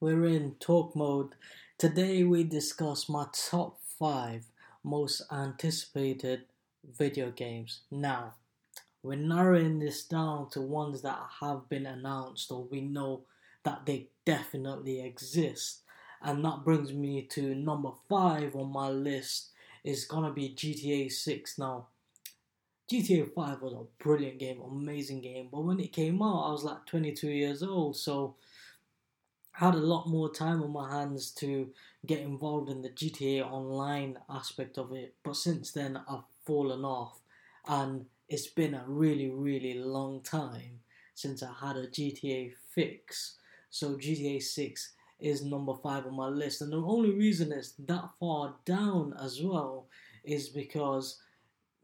[0.00, 1.34] We're in talk mode.
[1.76, 4.44] Today we discuss my top 5
[4.84, 6.44] most anticipated
[6.98, 7.80] video games.
[7.90, 8.34] Now,
[9.02, 13.22] we're narrowing this down to ones that have been announced or we know
[13.64, 15.82] that they definitely exist.
[16.22, 19.50] And that brings me to number 5 on my list
[19.84, 21.86] is gonna be GTA 6 now.
[22.90, 26.64] GTA 5 was a brilliant game, amazing game, but when it came out, I was
[26.64, 28.36] like 22 years old, so
[29.54, 31.70] I had a lot more time on my hands to
[32.06, 35.14] get involved in the GTA Online aspect of it.
[35.22, 37.20] But since then, I've fallen off,
[37.66, 40.80] and it's been a really, really long time
[41.14, 43.36] since I had a GTA fix.
[43.68, 48.08] So GTA 6 is number five on my list, and the only reason it's that
[48.20, 49.86] far down as well
[50.24, 51.20] is because,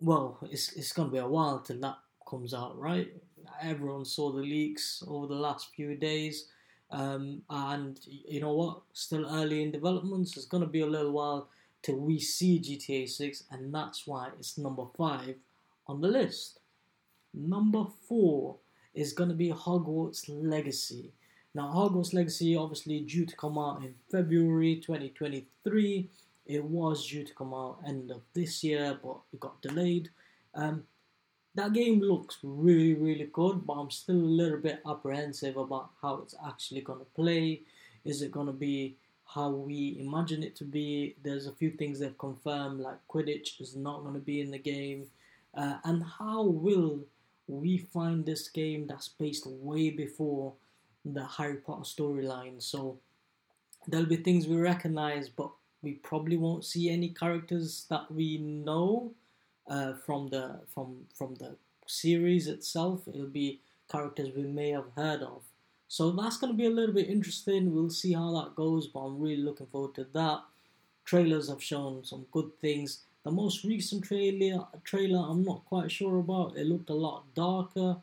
[0.01, 3.13] well, it's it's gonna be a while till that comes out, right?
[3.61, 6.49] Everyone saw the leaks over the last few days,
[6.91, 8.83] um, and you know what?
[8.93, 11.49] Still early in development, so it's gonna be a little while
[11.83, 15.37] till we see GTA 6, and that's why it's number five
[15.87, 16.61] on the list.
[17.33, 18.59] Number four
[18.95, 21.13] is gonna be Hogwarts Legacy.
[21.55, 26.11] Now, Hogwarts Legacy obviously due to come out in February 2023.
[26.47, 30.11] It was due to come out end of this year, but it got delayed.
[30.55, 30.83] Um,
[31.55, 36.17] that game looks really, really good, but I'm still a little bit apprehensive about how
[36.17, 37.63] it's actually going to play.
[38.05, 41.15] Is it going to be how we imagine it to be?
[41.23, 44.59] There's a few things they've confirmed, like Quidditch is not going to be in the
[44.59, 45.07] game.
[45.57, 47.05] Uh, and how will
[47.47, 50.55] we find this game that's based way before
[51.05, 52.63] the Harry Potter storyline.
[52.63, 52.99] So
[53.87, 55.51] there'll be things we recognize, but
[55.83, 59.13] we probably won't see any characters that we know
[59.69, 63.03] uh, from the from from the series itself.
[63.07, 65.43] It'll be characters we may have heard of.
[65.89, 67.73] So that's going to be a little bit interesting.
[67.73, 70.41] We'll see how that goes, but I'm really looking forward to that.
[71.05, 73.03] Trailers have shown some good things.
[73.23, 76.57] The most recent trailer, trailer I'm not quite sure about.
[76.57, 77.97] It looked a lot darker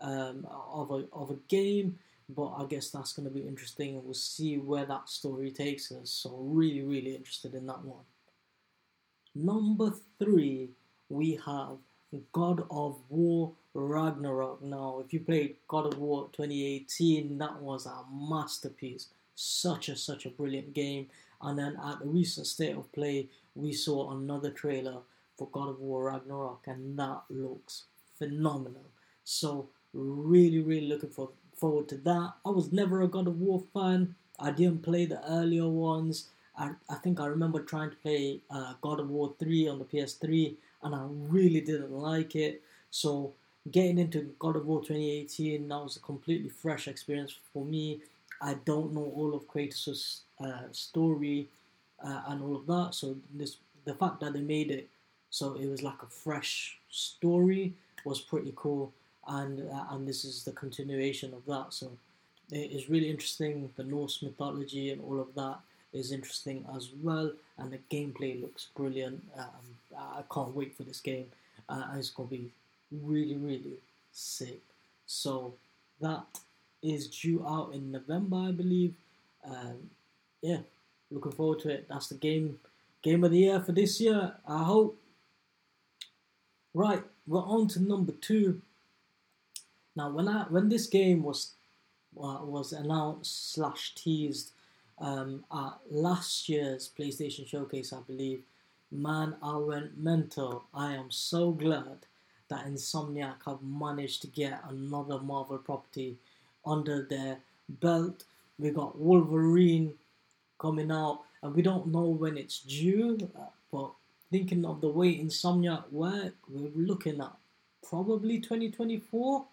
[0.00, 1.98] um, of a of a game
[2.28, 5.92] but I guess that's going to be interesting, and we'll see where that story takes
[5.92, 6.10] us.
[6.10, 8.04] So, really, really interested in that one.
[9.34, 10.70] Number three,
[11.08, 11.78] we have
[12.32, 14.62] God of War Ragnarok.
[14.62, 19.08] Now, if you played God of War 2018, that was a masterpiece.
[19.34, 21.08] Such a such a brilliant game.
[21.42, 24.98] And then at the recent state of play, we saw another trailer
[25.36, 27.84] for God of War Ragnarok, and that looks
[28.18, 28.86] phenomenal.
[29.24, 31.30] So, really, really looking for
[31.64, 32.34] forward to that.
[32.44, 34.14] I was never a God of War fan.
[34.38, 36.28] I didn't play the earlier ones.
[36.58, 39.86] I, I think I remember trying to play uh, God of War 3 on the
[39.86, 42.62] PS3 and I really didn't like it.
[42.90, 43.32] So
[43.70, 48.02] getting into God of War 2018, that was a completely fresh experience for me.
[48.42, 51.48] I don't know all of Kratos' uh, story
[52.04, 52.94] uh, and all of that.
[52.94, 54.90] So this the fact that they made it
[55.30, 57.72] so it was like a fresh story
[58.04, 58.92] was pretty cool
[59.28, 61.72] and uh, and this is the continuation of that.
[61.72, 61.92] So
[62.50, 63.70] it is really interesting.
[63.76, 65.58] The Norse mythology and all of that
[65.92, 69.22] is interesting as well, and the gameplay looks brilliant.
[69.36, 71.26] Um, I can't wait for this game.
[71.68, 72.50] Uh, it's gonna be
[72.90, 73.78] really really
[74.12, 74.60] sick.
[75.06, 75.54] So
[76.00, 76.24] that
[76.82, 78.94] is due out in November, I believe.
[79.44, 79.90] Um,
[80.42, 80.58] yeah,
[81.10, 81.86] looking forward to it.
[81.88, 82.58] That's the game
[83.02, 84.34] game of the year for this year.
[84.46, 84.98] I hope.
[86.76, 88.60] Right, we're on to number two.
[89.96, 91.52] Now, when I when this game was
[92.16, 94.52] uh, was announced slash teased
[94.98, 98.42] um, at last year's PlayStation Showcase, I believe,
[98.90, 100.64] man, I went mental.
[100.74, 102.06] I am so glad
[102.48, 106.16] that Insomniac have managed to get another Marvel property
[106.66, 107.38] under their
[107.68, 108.24] belt.
[108.58, 109.94] We got Wolverine
[110.58, 113.18] coming out, and we don't know when it's due.
[113.36, 113.90] Uh, but
[114.30, 117.32] thinking of the way Insomniac work, we're looking at
[117.88, 119.44] probably 2024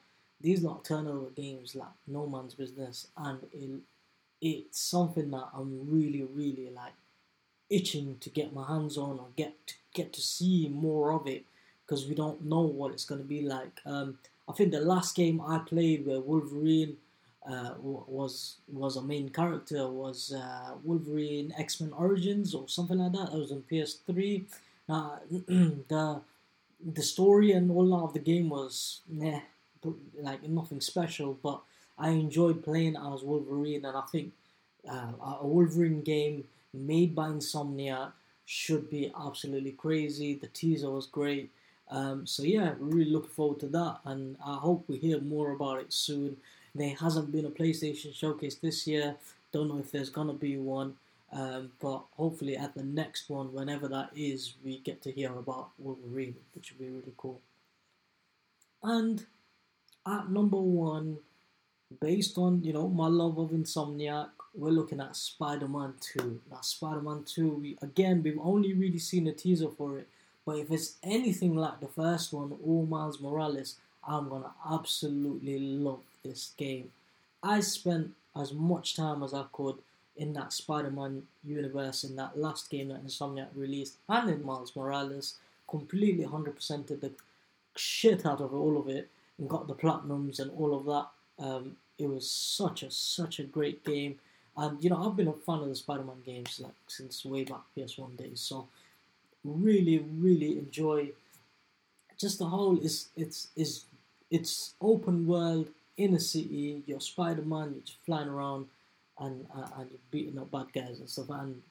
[0.42, 3.82] these lot turnover games like no man's business, and it,
[4.42, 6.94] it's something that I'm really, really like
[7.70, 11.46] itching to get my hands on or get to, get to see more of it
[11.86, 13.80] because we don't know what it's going to be like.
[13.86, 14.18] Um,
[14.48, 16.98] I think the last game I played where Wolverine
[17.50, 23.14] uh, was was a main character was uh, Wolverine X Men Origins or something like
[23.14, 23.32] that.
[23.32, 24.44] That was on PS3.
[24.88, 26.22] Uh, the
[26.94, 29.40] the story and all of the game was nah,
[30.20, 31.62] like nothing special, but
[31.98, 34.34] I enjoyed playing as Wolverine, and I think
[34.90, 35.12] uh,
[35.42, 38.12] a Wolverine game made by Insomniac,
[38.46, 40.34] should be absolutely crazy.
[40.36, 41.50] The teaser was great.
[41.90, 45.80] Um, so yeah, really looking forward to that, and I hope we hear more about
[45.80, 46.38] it soon.
[46.74, 49.16] There hasn't been a PlayStation showcase this year.
[49.52, 50.96] Don't know if there's gonna be one,
[51.34, 55.70] um, but hopefully at the next one, whenever that is, we get to hear about
[55.78, 57.42] Wolverine, which would be really cool.
[58.84, 59.26] And
[60.08, 61.18] at number one,
[62.00, 66.42] based on you know my love of Insomniac, we're looking at Spider-Man 2.
[66.50, 70.08] Now, Spider-Man 2, we again we've only really seen a teaser for it,
[70.46, 73.76] but if it's anything like the first one all Miles Morales,
[74.08, 76.92] I'm gonna absolutely love this game.
[77.44, 79.76] I spent as much time as I could
[80.16, 85.36] in that Spider-Man universe in that last game that Insomniac released, and in Miles Morales,
[85.68, 87.12] completely 100%ed the
[87.76, 89.10] shit out of all of it
[89.48, 91.46] got the platinums and all of that.
[91.46, 94.20] Um, it was such a such a great game,
[94.58, 97.62] and you know I've been a fan of the Spider-Man games like since way back
[97.76, 98.42] PS1 days.
[98.42, 98.68] So
[99.44, 101.12] really, really enjoy
[102.18, 103.86] just the whole is it's is
[104.30, 105.68] it's open world
[105.98, 106.84] in a city.
[106.86, 107.74] You're Spider-Man.
[107.74, 108.68] You're just flying around
[109.20, 111.30] and uh, and you're beating up bad guys and stuff.
[111.30, 111.62] And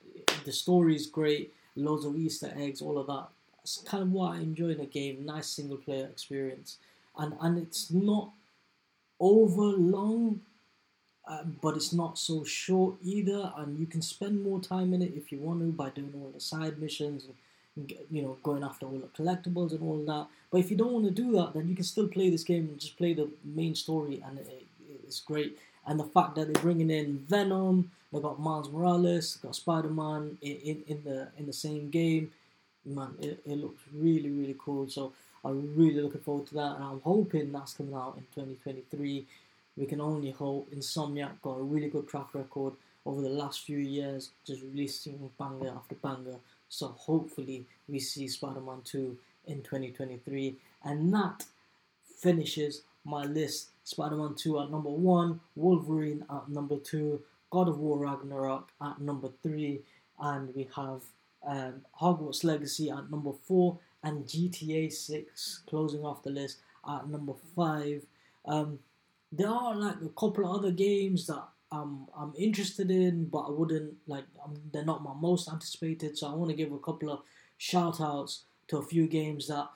[0.44, 1.54] the story is great.
[1.76, 3.28] Loads of Easter eggs, all of that.
[3.62, 5.24] It's kind of what I enjoy in a game.
[5.24, 6.78] Nice single player experience,
[7.16, 8.30] and and it's not
[9.18, 10.40] over long,
[11.28, 13.52] uh, but it's not so short either.
[13.56, 16.30] And you can spend more time in it if you want to by doing all
[16.32, 17.24] the side missions.
[17.24, 17.34] And,
[18.10, 20.26] you know, going after all the collectibles and all that.
[20.50, 22.68] But if you don't want to do that, then you can still play this game
[22.68, 24.66] and just play the main story, and it,
[25.06, 25.56] it's great.
[25.86, 30.36] And the fact that they're bringing in Venom, they got Miles Morales, got Spider Man
[30.42, 32.32] in, in, in, the in the same game,
[32.84, 34.88] man, it, it looks really really cool.
[34.88, 35.12] So
[35.44, 39.26] I'm really looking forward to that, and I'm hoping that's coming out in 2023.
[39.76, 40.70] We can only hope.
[40.70, 42.74] Insomniac got a really good track record
[43.06, 46.36] over the last few years, just releasing banger after banger.
[46.68, 49.16] So hopefully we see Spider-Man 2
[49.46, 51.44] in 2023, and that
[52.18, 53.70] finishes my list.
[53.84, 59.28] Spider-Man 2 at number one, Wolverine at number two, God of War Ragnarok at number
[59.42, 59.80] three,
[60.20, 61.02] and we have
[61.46, 66.58] um, Hogwarts Legacy at number four, and GTA 6 closing off the list
[66.88, 68.04] at number five.
[68.46, 68.78] Um,
[69.32, 73.50] there are like a couple of other games that I'm I'm interested in, but I
[73.50, 74.24] wouldn't like.
[74.44, 77.20] I'm, they're not my most anticipated, so I want to give a couple of
[77.58, 79.68] shout outs to a few games that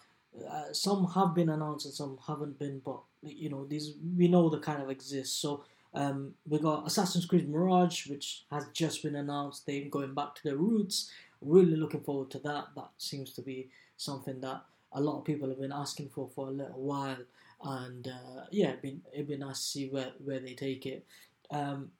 [0.51, 4.49] uh, some have been announced and some haven't been, but you know these we know
[4.49, 5.41] they kind of exist.
[5.41, 9.67] So um, we got Assassin's Creed Mirage, which has just been announced.
[9.67, 11.11] They're going back to their roots.
[11.41, 12.67] Really looking forward to that.
[12.75, 14.63] That seems to be something that
[14.93, 17.19] a lot of people have been asking for for a little while.
[17.63, 21.05] And uh, yeah, it'd be, it'd be nice to see where, where they take it.
[21.51, 21.91] Um,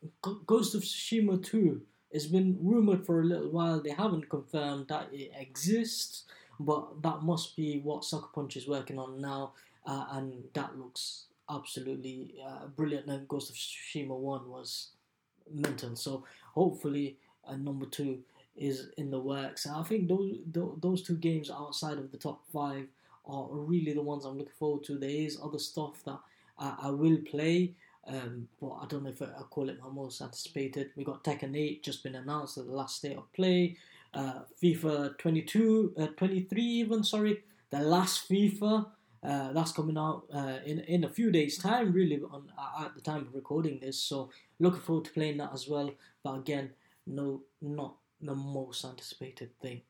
[0.47, 1.81] Ghost of Tsushima 2
[2.13, 3.81] has been rumored for a little while.
[3.81, 6.25] They haven't confirmed that it exists,
[6.61, 9.53] but that must be what Sucker Punch is working on now,
[9.87, 13.07] uh, and that looks absolutely uh, brilliant.
[13.07, 14.89] And Ghost of Tsushima 1 was
[15.53, 15.97] mental.
[15.97, 16.25] So
[16.55, 18.21] hopefully, uh, number two
[18.57, 19.67] is in the works.
[19.67, 20.37] And I think those
[20.81, 22.87] those two games outside of the top five
[23.27, 24.99] are really the ones I'm looking forward to.
[24.99, 26.19] There is other stuff that
[26.59, 27.73] I, I will play,
[28.07, 30.91] um, but I don't know if I, I call it my most anticipated.
[30.97, 33.77] We got Tekken 8 just been announced at the last state of play.
[34.13, 38.87] Uh, FIFA 22, uh, 23 even, sorry, the last FIFA.
[39.25, 43.01] Uh, that's coming out uh, in in a few days' time, really, on at the
[43.01, 43.99] time of recording this.
[43.99, 44.29] So
[44.61, 45.91] looking forward to playing that as well.
[46.23, 46.71] But again,
[47.07, 47.95] no, not
[48.27, 49.83] the most anticipated thing.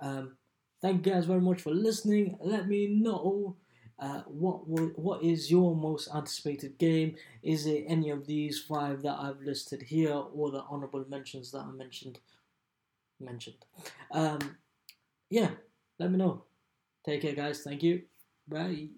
[0.00, 0.36] Um,
[0.80, 2.36] thank you guys very much for listening.
[2.40, 3.56] Let me know
[3.98, 4.66] uh, what
[4.98, 7.16] what is your most anticipated game?
[7.42, 11.60] Is it any of these five that I've listed here, or the honorable mentions that
[11.60, 12.18] I mentioned?
[13.20, 13.64] Mentioned.
[14.10, 14.56] Um,
[15.30, 15.50] yeah,
[15.98, 16.44] let me know.
[17.06, 17.62] Take care, guys.
[17.62, 18.02] Thank you.
[18.48, 18.88] Bye.